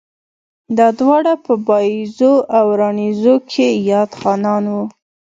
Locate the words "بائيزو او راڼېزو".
1.67-3.35